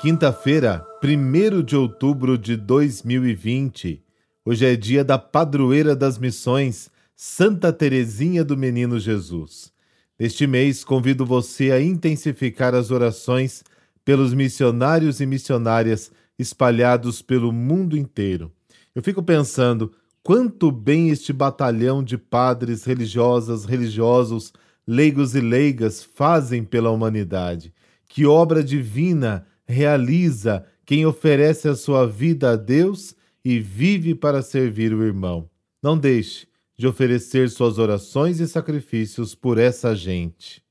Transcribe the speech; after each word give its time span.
Quinta-feira, 0.00 0.86
1 1.02 1.60
de 1.64 1.74
outubro 1.74 2.38
de 2.38 2.56
2020. 2.56 4.00
Hoje 4.44 4.64
é 4.64 4.76
dia 4.76 5.02
da 5.02 5.18
padroeira 5.18 5.96
das 5.96 6.20
missões, 6.20 6.88
Santa 7.16 7.72
Teresinha 7.72 8.44
do 8.44 8.56
Menino 8.56 9.00
Jesus. 9.00 9.72
Neste 10.16 10.46
mês, 10.46 10.84
convido 10.84 11.26
você 11.26 11.72
a 11.72 11.82
intensificar 11.82 12.76
as 12.76 12.92
orações 12.92 13.64
pelos 14.04 14.32
missionários 14.32 15.20
e 15.20 15.26
missionárias 15.26 16.12
espalhados 16.38 17.20
pelo 17.20 17.50
mundo 17.50 17.96
inteiro. 17.96 18.52
Eu 18.94 19.02
fico 19.02 19.20
pensando 19.20 19.90
quanto 20.22 20.70
bem 20.70 21.10
este 21.10 21.32
batalhão 21.32 22.04
de 22.04 22.16
padres, 22.16 22.84
religiosas, 22.84 23.64
religiosos, 23.64 24.52
leigos 24.86 25.34
e 25.34 25.40
leigas 25.40 26.04
fazem 26.04 26.62
pela 26.62 26.88
humanidade. 26.88 27.74
Que 28.06 28.24
obra 28.24 28.62
divina 28.62 29.44
realiza 29.68 30.64
quem 30.86 31.04
oferece 31.04 31.68
a 31.68 31.76
sua 31.76 32.06
vida 32.06 32.52
a 32.52 32.56
Deus 32.56 33.14
e 33.44 33.60
vive 33.60 34.14
para 34.14 34.42
servir 34.42 34.94
o 34.94 35.04
irmão. 35.04 35.48
Não 35.82 35.96
deixe 35.98 36.48
de 36.76 36.86
oferecer 36.86 37.50
suas 37.50 37.78
orações 37.78 38.40
e 38.40 38.48
sacrifícios 38.48 39.34
por 39.34 39.58
essa 39.58 39.94
gente. 39.94 40.62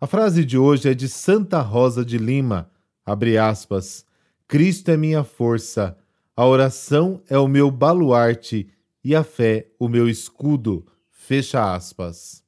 A 0.00 0.06
frase 0.06 0.44
de 0.44 0.58
hoje 0.58 0.90
é 0.90 0.94
de 0.94 1.08
Santa 1.08 1.60
Rosa 1.60 2.04
de 2.04 2.18
Lima, 2.18 2.70
abre 3.06 3.38
aspas, 3.38 4.04
Cristo 4.48 4.90
é 4.90 4.96
minha 4.96 5.24
força, 5.24 5.96
a 6.36 6.44
oração 6.44 7.22
é 7.28 7.38
o 7.38 7.48
meu 7.48 7.70
baluarte 7.70 8.68
e 9.02 9.14
a 9.14 9.22
fé 9.22 9.68
o 9.78 9.88
meu 9.88 10.08
escudo, 10.08 10.86
fecha 11.10 11.74
aspas. 11.74 12.43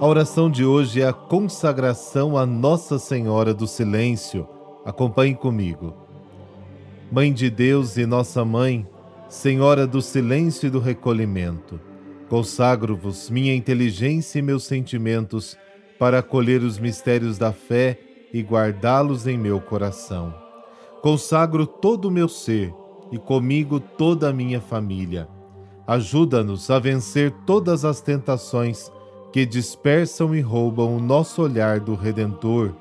A 0.00 0.06
oração 0.06 0.50
de 0.50 0.64
hoje 0.64 1.02
é 1.02 1.06
a 1.06 1.12
consagração 1.12 2.34
a 2.34 2.46
Nossa 2.46 2.98
Senhora 2.98 3.52
do 3.52 3.66
Silêncio. 3.66 4.48
Acompanhe 4.82 5.34
comigo. 5.34 5.94
Mãe 7.12 7.30
de 7.30 7.50
Deus 7.50 7.98
e 7.98 8.06
Nossa 8.06 8.42
Mãe, 8.42 8.88
Senhora 9.28 9.86
do 9.86 10.00
Silêncio 10.00 10.68
e 10.68 10.70
do 10.70 10.78
Recolhimento, 10.80 11.78
consagro-vos 12.30 13.28
minha 13.28 13.54
inteligência 13.54 14.38
e 14.38 14.42
meus 14.42 14.64
sentimentos 14.64 15.54
para 15.98 16.20
acolher 16.20 16.62
os 16.62 16.78
mistérios 16.78 17.36
da 17.36 17.52
fé 17.52 18.00
e 18.32 18.40
guardá-los 18.40 19.26
em 19.26 19.36
meu 19.36 19.60
coração. 19.60 20.32
Consagro 21.02 21.66
todo 21.66 22.06
o 22.06 22.10
meu 22.10 22.26
ser 22.26 22.72
e 23.12 23.18
comigo 23.18 23.78
toda 23.78 24.30
a 24.30 24.32
minha 24.32 24.62
família. 24.62 25.28
Ajuda-nos 25.86 26.70
a 26.70 26.78
vencer 26.78 27.30
todas 27.44 27.84
as 27.84 28.00
tentações 28.00 28.90
que 29.32 29.46
dispersam 29.46 30.34
e 30.34 30.40
roubam 30.40 30.96
o 30.96 31.00
nosso 31.00 31.42
olhar 31.42 31.80
do 31.80 31.94
Redentor. 31.94 32.72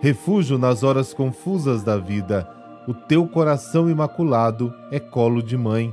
Refúgio 0.00 0.58
nas 0.58 0.82
horas 0.82 1.12
confusas 1.12 1.82
da 1.82 1.96
vida, 1.96 2.48
o 2.86 2.92
teu 2.92 3.26
coração 3.26 3.88
imaculado 3.88 4.72
é 4.90 5.00
colo 5.00 5.42
de 5.42 5.56
mãe. 5.56 5.92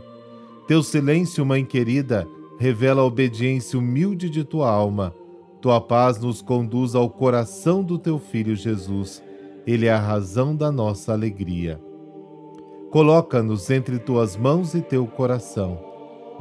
Teu 0.67 0.83
silêncio, 0.83 1.45
mãe 1.45 1.63
querida, 1.63 2.27
revela 2.59 3.02
a 3.02 3.05
obediência 3.05 3.79
humilde 3.79 4.29
de 4.29 4.43
tua 4.43 4.69
alma. 4.69 5.13
Tua 5.61 5.79
paz 5.79 6.19
nos 6.19 6.41
conduz 6.41 6.93
ao 6.93 7.09
coração 7.09 7.81
do 7.83 7.97
teu 7.97 8.19
filho 8.19 8.55
Jesus. 8.55 9.23
Ele 9.65 9.85
é 9.85 9.93
a 9.93 9.99
razão 9.99 10.55
da 10.55 10.71
nossa 10.71 11.13
alegria. 11.13 11.79
Coloca-nos 12.89 13.69
entre 13.69 13.97
tuas 13.97 14.35
mãos 14.35 14.75
e 14.75 14.81
teu 14.81 15.07
coração. 15.07 15.80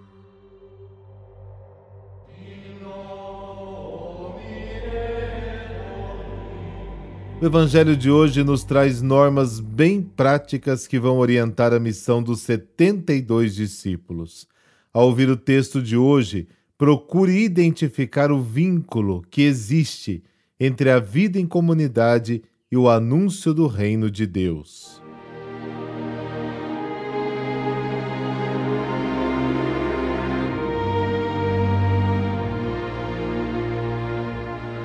O 7.39 7.45
Evangelho 7.45 7.95
de 7.95 8.11
hoje 8.11 8.43
nos 8.43 8.65
traz 8.65 9.03
normas 9.03 9.61
bem 9.61 10.01
práticas 10.01 10.87
que 10.87 10.99
vão 10.99 11.19
orientar 11.19 11.75
a 11.75 11.79
missão 11.79 12.23
dos 12.23 12.41
72 12.41 13.55
discípulos. 13.55 14.49
Ao 14.91 15.05
ouvir 15.05 15.29
o 15.29 15.37
texto 15.37 15.83
de 15.83 15.99
hoje, 15.99 16.49
procure 16.78 17.42
identificar 17.42 18.31
o 18.31 18.42
vínculo 18.42 19.25
que 19.31 19.42
existe 19.42 20.22
entre 20.60 20.91
a 20.91 20.98
vida 20.98 21.38
em 21.38 21.47
comunidade 21.47 22.42
e 22.70 22.76
o 22.76 22.91
anúncio 22.91 23.54
do 23.54 23.66
reino 23.66 24.10
de 24.10 24.26
Deus. 24.26 25.03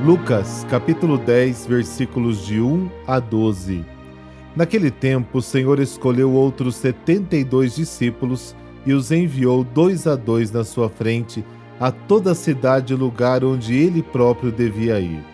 Lucas, 0.06 0.66
capítulo 0.70 1.18
10, 1.18 1.68
versículos 1.68 2.46
de 2.46 2.62
1 2.62 2.90
a 3.06 3.20
12. 3.20 3.86
Naquele 4.56 4.90
tempo, 4.90 5.40
o 5.40 5.42
Senhor 5.42 5.80
escolheu 5.80 6.32
outros 6.32 6.78
setenta 6.78 7.36
e 7.36 7.44
dois 7.44 7.76
discípulos 7.76 8.56
e 8.86 8.94
os 8.94 9.12
enviou 9.12 9.64
dois 9.64 10.08
a 10.08 10.16
dois 10.16 10.52
na 10.52 10.64
sua 10.64 10.90
frente 10.90 11.44
a 11.82 11.92
toda 11.92 12.34
a 12.34 12.36
cidade 12.36 12.94
e 12.94 12.96
lugar 12.96 13.44
onde 13.44 13.76
ele 13.76 14.04
próprio 14.04 14.52
devia 14.52 15.00
ir. 15.00 15.26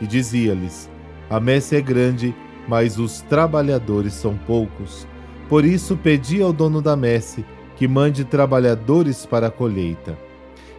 E 0.00 0.06
dizia-lhes: 0.06 0.90
A 1.30 1.38
messe 1.38 1.76
é 1.76 1.80
grande, 1.80 2.34
mas 2.66 2.98
os 2.98 3.20
trabalhadores 3.22 4.12
são 4.12 4.36
poucos. 4.36 5.06
Por 5.48 5.64
isso 5.64 5.96
pedi 5.96 6.42
ao 6.42 6.52
dono 6.52 6.82
da 6.82 6.96
messe 6.96 7.44
que 7.76 7.86
mande 7.86 8.24
trabalhadores 8.24 9.24
para 9.24 9.46
a 9.46 9.50
colheita. 9.50 10.18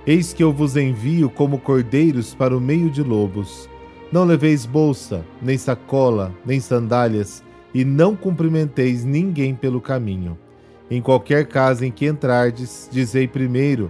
Eis 0.06 0.34
que 0.34 0.44
eu 0.44 0.52
vos 0.52 0.76
envio 0.76 1.30
como 1.30 1.58
cordeiros 1.58 2.36
para 2.36 2.56
o 2.56 2.60
meio 2.60 2.90
de 2.90 3.02
lobos. 3.02 3.70
Não 4.12 4.26
leveis 4.26 4.66
bolsa, 4.66 5.26
nem 5.42 5.58
sacola, 5.58 6.34
nem 6.46 6.60
sandálias, 6.60 7.42
e 7.74 7.86
não 7.86 8.14
cumprimenteis 8.14 9.06
ninguém 9.06 9.56
pelo 9.56 9.80
caminho. 9.80 10.38
Em 10.92 11.02
qualquer 11.02 11.48
casa 11.48 11.86
em 11.86 11.92
que 11.92 12.06
entrardes, 12.06 12.90
dizei 12.92 13.26
primeiro: 13.26 13.90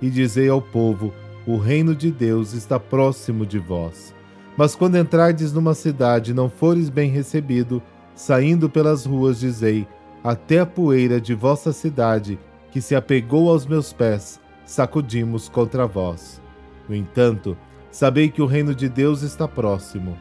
e 0.00 0.08
dizei 0.10 0.48
ao 0.48 0.62
povo: 0.62 1.12
O 1.46 1.56
reino 1.56 1.94
de 1.94 2.10
Deus 2.10 2.52
está 2.52 2.78
próximo 2.78 3.44
de 3.44 3.58
vós. 3.58 4.14
Mas 4.56 4.74
quando 4.74 4.98
entrardes 4.98 5.52
numa 5.52 5.74
cidade 5.74 6.30
e 6.30 6.34
não 6.34 6.48
fores 6.48 6.88
bem 6.88 7.10
recebido, 7.10 7.82
saindo 8.14 8.68
pelas 8.68 9.06
ruas, 9.06 9.40
dizei: 9.40 9.86
Até 10.22 10.60
a 10.60 10.66
poeira 10.66 11.20
de 11.20 11.34
vossa 11.34 11.72
cidade, 11.72 12.38
que 12.70 12.80
se 12.80 12.94
apegou 12.94 13.50
aos 13.50 13.66
meus 13.66 13.92
pés, 13.92 14.40
sacudimos 14.64 15.48
contra 15.48 15.86
vós. 15.86 16.40
No 16.88 16.94
entanto, 16.94 17.56
sabei 17.90 18.28
que 18.28 18.42
o 18.42 18.46
reino 18.46 18.74
de 18.74 18.88
Deus 18.88 19.22
está 19.22 19.48
próximo. 19.48 20.16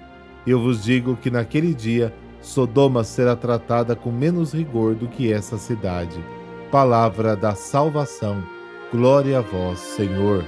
Eu 0.46 0.62
vos 0.62 0.84
digo 0.84 1.16
que 1.16 1.30
naquele 1.30 1.74
dia 1.74 2.14
Sodoma 2.42 3.04
será 3.04 3.36
tratada 3.36 3.96
com 3.96 4.12
menos 4.12 4.54
rigor 4.54 4.96
do 4.96 5.08
que 5.08 5.32
essa 5.32 5.58
cidade. 5.58 6.24
Palavra 6.72 7.36
da 7.36 7.54
salvação. 7.56 8.42
Glória 8.92 9.38
a 9.38 9.42
vós, 9.42 9.78
Senhor. 9.78 10.44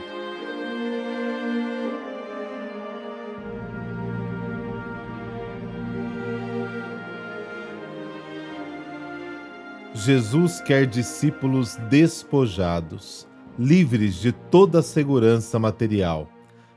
Jesus 9.93 10.59
quer 10.61 10.87
discípulos 10.87 11.75
despojados, 11.87 13.27
livres 13.59 14.15
de 14.15 14.31
toda 14.31 14.81
segurança 14.81 15.59
material. 15.59 16.27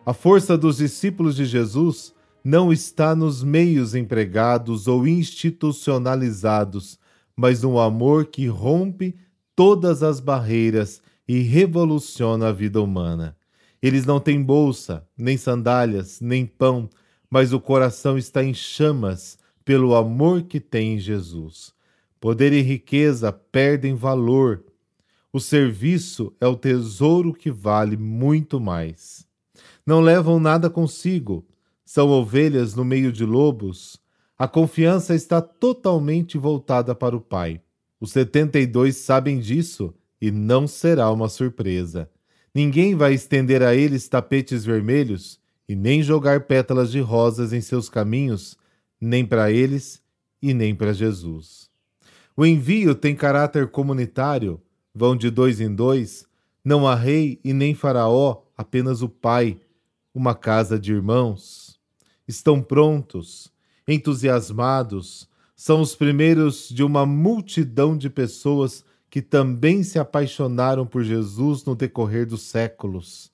A 0.05 0.13
força 0.13 0.59
dos 0.59 0.77
discípulos 0.77 1.35
de 1.35 1.47
Jesus 1.47 2.13
não 2.45 2.71
está 2.71 3.17
nos 3.17 3.43
meios 3.43 3.95
empregados 3.95 4.87
ou 4.87 5.09
institucionalizados, 5.09 6.99
mas 7.35 7.63
no 7.63 7.81
amor 7.81 8.27
que 8.27 8.47
rompe 8.47 9.17
todas 9.57 10.03
as 10.03 10.21
barreiras 10.21 11.01
e 11.27 11.41
revoluciona 11.41 12.49
a 12.49 12.53
vida 12.53 12.81
humana. 12.81 13.37
Eles 13.83 14.07
não 14.07 14.21
têm 14.21 14.43
bolsa, 14.43 15.07
nem 15.17 15.37
sandálias, 15.37 16.21
nem 16.21 16.47
pão, 16.47 16.89
mas 17.29 17.53
o 17.53 17.61
coração 17.61 18.17
está 18.17 18.43
em 18.43 18.55
chamas 18.55 19.39
pelo 19.65 19.95
amor 19.95 20.43
que 20.43 20.61
tem 20.61 20.95
em 20.95 20.99
Jesus. 20.99 21.73
Poder 22.21 22.53
e 22.53 22.61
riqueza 22.61 23.33
perdem 23.33 23.95
valor. 23.95 24.65
O 25.33 25.41
serviço 25.41 26.35
é 26.41 26.47
o 26.47 26.57
tesouro 26.57 27.33
que 27.33 27.51
vale 27.51 27.97
muito 27.97 28.61
mais. 28.61 29.27
Não 29.87 30.01
levam 30.01 30.41
nada 30.41 30.71
consigo, 30.71 31.47
são 31.85 32.09
ovelhas 32.09 32.75
no 32.75 32.85
meio 32.85 33.13
de 33.13 33.25
lobos. 33.25 34.01
A 34.39 34.49
confiança 34.49 35.15
está 35.15 35.43
totalmente 35.43 36.39
voltada 36.39 36.95
para 36.95 37.17
o 37.17 37.21
Pai. 37.21 37.61
Os 38.01 38.13
72 38.13 38.97
sabem 38.97 39.39
disso 39.39 39.95
e 40.25 40.31
não 40.31 40.67
será 40.67 41.13
uma 41.13 41.29
surpresa. 41.29 42.09
Ninguém 42.55 42.95
vai 42.95 43.13
estender 43.13 43.63
a 43.63 43.75
eles 43.75 44.09
tapetes 44.09 44.65
vermelhos 44.65 45.39
e 45.69 45.77
nem 45.77 46.03
jogar 46.03 46.47
pétalas 46.47 46.91
de 46.91 46.99
rosas 46.99 47.53
em 47.53 47.61
seus 47.61 47.91
caminhos, 47.91 48.57
nem 48.99 49.27
para 49.27 49.53
eles 49.53 50.03
e 50.41 50.55
nem 50.55 50.75
para 50.75 50.95
Jesus. 50.95 51.69
O 52.35 52.47
envio 52.47 52.95
tem 52.95 53.15
caráter 53.15 53.69
comunitário, 53.69 54.59
vão 54.95 55.15
de 55.15 55.29
dois 55.29 55.61
em 55.61 55.75
dois, 55.75 56.27
não 56.65 56.89
há 56.89 56.95
rei 56.95 57.39
e 57.45 57.53
nem 57.53 57.75
faraó, 57.75 58.45
apenas 58.57 59.03
o 59.03 59.11
Pai, 59.11 59.61
uma 60.15 60.35
casa 60.35 60.79
de 60.79 60.91
irmãos. 60.91 61.79
Estão 62.27 62.63
prontos, 62.63 63.53
entusiasmados, 63.87 65.29
são 65.55 65.83
os 65.83 65.95
primeiros 65.95 66.71
de 66.71 66.83
uma 66.83 67.05
multidão 67.05 67.95
de 67.95 68.09
pessoas 68.09 68.87
que 69.15 69.23
também 69.23 69.85
se 69.85 69.97
apaixonaram 69.97 70.85
por 70.85 71.05
Jesus 71.05 71.65
no 71.65 71.77
decorrer 71.77 72.27
dos 72.27 72.43
séculos. 72.43 73.31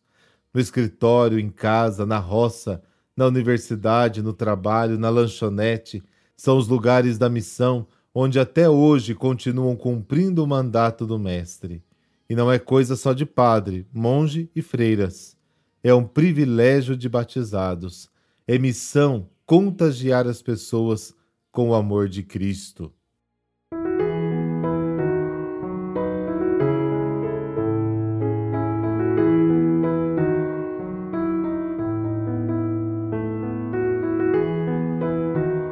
No 0.53 0.61
escritório, 0.61 1.39
em 1.39 1.49
casa, 1.49 2.05
na 2.05 2.19
roça, 2.19 2.83
na 3.17 3.25
universidade, 3.27 4.21
no 4.21 4.35
trabalho, 4.35 4.99
na 4.99 5.09
lanchonete, 5.09 6.03
são 6.37 6.59
os 6.59 6.69
lugares 6.69 7.17
da 7.17 7.31
missão 7.31 7.87
onde 8.15 8.39
até 8.39 8.69
hoje 8.69 9.15
continuam 9.15 9.75
cumprindo 9.75 10.45
o 10.45 10.47
mandato 10.47 11.07
do 11.07 11.19
Mestre. 11.19 11.83
E 12.29 12.37
não 12.37 12.53
é 12.53 12.59
coisa 12.59 12.95
só 12.95 13.15
de 13.15 13.25
padre, 13.25 13.87
monge 13.91 14.51
e 14.55 14.61
freiras. 14.61 15.35
É 15.83 15.95
um 15.95 16.05
privilégio 16.05 16.95
de 16.95 17.09
batizados. 17.09 18.11
É 18.47 18.59
missão 18.59 19.31
contagiar 19.47 20.27
as 20.27 20.43
pessoas 20.43 21.15
com 21.51 21.71
o 21.71 21.75
amor 21.75 22.07
de 22.07 22.23
Cristo. 22.23 22.93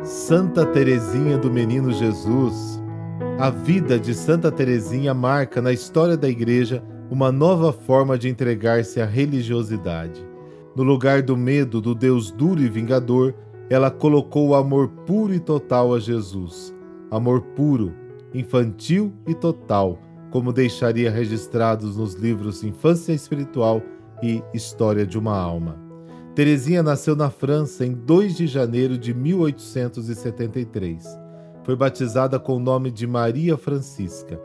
Santa 0.09 0.65
Teresinha 0.65 1.37
do 1.37 1.51
Menino 1.51 1.93
Jesus. 1.93 2.83
A 3.39 3.51
vida 3.51 4.01
de 4.01 4.15
Santa 4.15 4.51
Teresinha 4.51 5.13
marca 5.13 5.61
na 5.61 5.71
história 5.71 6.17
da 6.17 6.27
Igreja 6.27 6.83
uma 7.11 7.31
nova 7.31 7.75
forma 7.75 8.17
de 8.17 8.27
entregar-se 8.27 9.03
à 9.03 9.05
religiosidade. 9.05 10.27
No 10.75 10.83
lugar 10.83 11.21
do 11.21 11.37
medo 11.37 11.79
do 11.79 11.95
Deus 11.95 12.31
duro 12.31 12.63
e 12.63 12.71
vingador, 12.71 13.35
ela 13.69 13.91
colocou 13.91 14.49
o 14.49 14.55
amor 14.55 14.89
puro 15.05 15.35
e 15.35 15.39
total 15.39 15.93
a 15.93 16.01
Jesus. 16.01 16.75
Amor 17.11 17.43
puro, 17.43 17.93
infantil 18.33 19.13
e 19.27 19.35
total, 19.35 19.99
como 20.31 20.55
deixaria 20.55 21.11
registrados 21.11 21.99
nos 21.99 22.15
livros 22.15 22.65
Infância 22.65 23.13
Espiritual 23.13 23.83
e 24.23 24.43
História 24.55 25.07
de 25.07 25.19
uma 25.19 25.37
Alma. 25.37 25.88
Teresinha 26.39 26.85
nasceu 26.85 27.17
na 27.17 27.31
França 27.31 27.85
em 27.85 27.93
2 27.93 28.37
de 28.37 28.47
janeiro 28.47 28.97
de 28.97 29.13
1873. 29.13 31.05
Foi 31.65 31.75
batizada 31.75 32.39
com 32.39 32.55
o 32.55 32.61
nome 32.61 32.93
de 32.93 33.09
Maria 33.09 33.57
Francisca. 33.57 34.41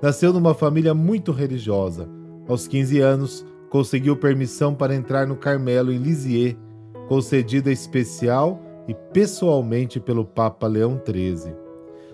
Nasceu 0.00 0.32
numa 0.32 0.54
família 0.54 0.94
muito 0.94 1.32
religiosa. 1.32 2.08
Aos 2.48 2.66
15 2.66 3.00
anos, 3.00 3.44
conseguiu 3.68 4.16
permissão 4.16 4.74
para 4.74 4.94
entrar 4.94 5.26
no 5.26 5.36
Carmelo 5.36 5.92
em 5.92 5.98
Lisieux, 5.98 6.56
concedida 7.06 7.70
especial 7.70 8.58
e 8.88 8.94
pessoalmente 8.94 10.00
pelo 10.00 10.24
Papa 10.24 10.66
Leão 10.66 10.98
XIII. 11.06 11.54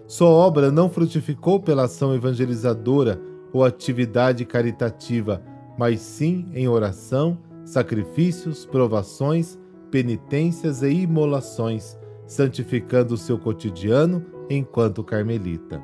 Sua 0.04 0.30
obra 0.30 0.72
não 0.72 0.90
frutificou 0.90 1.60
pela 1.60 1.84
ação 1.84 2.12
evangelizadora 2.12 3.22
ou 3.52 3.64
atividade 3.64 4.44
caritativa, 4.44 5.40
mas 5.78 6.00
sim 6.00 6.48
em 6.52 6.66
oração, 6.66 7.38
sacrifícios, 7.64 8.66
provações, 8.66 9.58
penitências 9.90 10.82
e 10.82 10.90
imolações, 10.90 11.96
santificando 12.26 13.14
o 13.14 13.18
seu 13.18 13.38
cotidiano 13.38 14.24
enquanto 14.48 15.04
carmelita. 15.04 15.82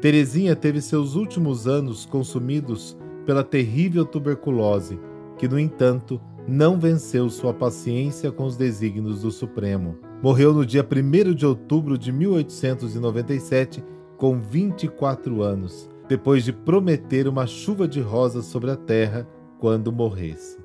Teresinha 0.00 0.56
teve 0.56 0.80
seus 0.80 1.14
últimos 1.14 1.66
anos 1.68 2.04
consumidos 2.04 2.96
pela 3.24 3.44
terrível 3.44 4.04
tuberculose, 4.04 4.98
que, 5.38 5.48
no 5.48 5.58
entanto, 5.58 6.20
não 6.46 6.78
venceu 6.78 7.30
sua 7.30 7.54
paciência 7.54 8.32
com 8.32 8.44
os 8.44 8.56
desígnios 8.56 9.22
do 9.22 9.30
Supremo. 9.30 9.96
Morreu 10.22 10.52
no 10.52 10.66
dia 10.66 10.84
1 10.84 11.34
de 11.34 11.46
outubro 11.46 11.96
de 11.96 12.12
1897, 12.12 13.82
com 14.16 14.38
24 14.40 15.42
anos, 15.42 15.88
depois 16.08 16.44
de 16.44 16.52
prometer 16.52 17.28
uma 17.28 17.46
chuva 17.46 17.86
de 17.88 18.00
rosas 18.00 18.46
sobre 18.46 18.70
a 18.70 18.76
terra 18.76 19.26
quando 19.58 19.92
morresse. 19.92 20.61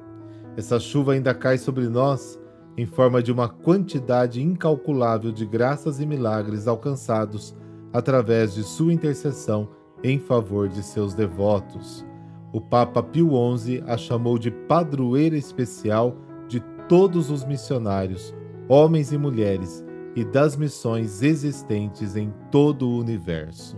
Essa 0.57 0.79
chuva 0.79 1.13
ainda 1.13 1.33
cai 1.33 1.57
sobre 1.57 1.87
nós 1.87 2.37
em 2.75 2.85
forma 2.85 3.23
de 3.23 3.31
uma 3.31 3.47
quantidade 3.47 4.41
incalculável 4.41 5.31
de 5.31 5.45
graças 5.45 5.99
e 6.01 6.05
milagres 6.05 6.67
alcançados 6.67 7.55
através 7.93 8.53
de 8.53 8.63
sua 8.63 8.91
intercessão 8.91 9.69
em 10.03 10.19
favor 10.19 10.67
de 10.67 10.83
seus 10.83 11.13
devotos 11.13 12.05
o 12.57 12.61
Papa 12.61 13.03
Pio 13.03 13.31
XI 13.57 13.83
a 13.85 13.97
chamou 13.97 14.37
de 14.39 14.49
padroeira 14.49 15.37
especial 15.37 16.15
de 16.47 16.59
todos 16.87 17.29
os 17.29 17.43
missionários, 17.43 18.33
homens 18.69 19.11
e 19.11 19.17
mulheres, 19.17 19.85
e 20.15 20.25
das 20.25 20.55
missões 20.55 21.21
existentes 21.21 22.15
em 22.15 22.33
todo 22.49 22.89
o 22.89 22.99
universo. 22.99 23.77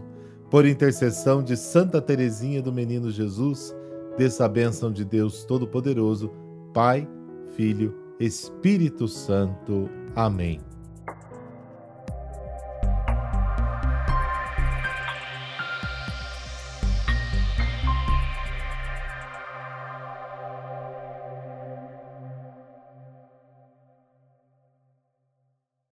Por 0.49 0.65
intercessão 0.65 1.43
de 1.43 1.57
Santa 1.57 2.01
Teresinha 2.01 2.61
do 2.61 2.71
Menino 2.71 3.11
Jesus, 3.11 3.75
dessa 4.17 4.47
bênção 4.47 4.91
de 4.91 5.03
Deus 5.03 5.43
Todo-Poderoso, 5.43 6.31
Pai, 6.73 7.07
Filho, 7.55 7.95
Espírito 8.19 9.07
Santo. 9.07 9.89
Amém. 10.15 10.68